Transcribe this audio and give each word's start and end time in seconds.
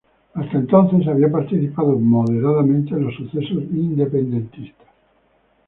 Hasta 0.33 0.57
entonces, 0.57 1.07
había 1.07 1.29
participado 1.31 1.89
moderadamente 1.99 2.95
en 2.95 3.03
los 3.05 3.13
sucesos 3.13 3.61
independentistas. 3.71 4.87